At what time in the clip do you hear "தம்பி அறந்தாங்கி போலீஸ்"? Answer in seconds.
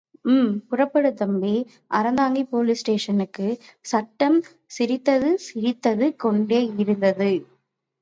1.13-2.81